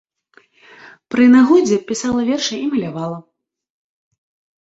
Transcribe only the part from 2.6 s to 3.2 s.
і малявала.